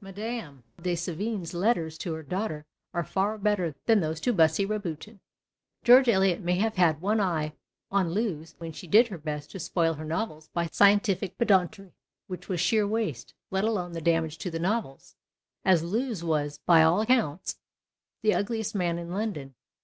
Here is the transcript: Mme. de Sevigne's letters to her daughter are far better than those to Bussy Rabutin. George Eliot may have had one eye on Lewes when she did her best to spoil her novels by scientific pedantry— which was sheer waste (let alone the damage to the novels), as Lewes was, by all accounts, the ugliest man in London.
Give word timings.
Mme. 0.00 0.62
de 0.82 0.96
Sevigne's 0.96 1.54
letters 1.54 1.96
to 1.98 2.12
her 2.14 2.24
daughter 2.24 2.66
are 2.92 3.04
far 3.04 3.38
better 3.38 3.76
than 3.86 4.00
those 4.00 4.20
to 4.22 4.32
Bussy 4.32 4.66
Rabutin. 4.66 5.20
George 5.84 6.08
Eliot 6.08 6.40
may 6.40 6.56
have 6.56 6.74
had 6.74 7.00
one 7.00 7.20
eye 7.20 7.52
on 7.88 8.10
Lewes 8.10 8.56
when 8.58 8.72
she 8.72 8.88
did 8.88 9.06
her 9.06 9.16
best 9.16 9.52
to 9.52 9.60
spoil 9.60 9.94
her 9.94 10.04
novels 10.04 10.50
by 10.52 10.66
scientific 10.72 11.38
pedantry— 11.38 11.92
which 12.26 12.48
was 12.48 12.60
sheer 12.60 12.84
waste 12.84 13.32
(let 13.52 13.62
alone 13.62 13.92
the 13.92 14.00
damage 14.00 14.38
to 14.38 14.50
the 14.50 14.58
novels), 14.58 15.14
as 15.64 15.84
Lewes 15.84 16.24
was, 16.24 16.58
by 16.66 16.82
all 16.82 17.00
accounts, 17.00 17.60
the 18.22 18.34
ugliest 18.34 18.74
man 18.74 18.98
in 18.98 19.12
London. 19.12 19.54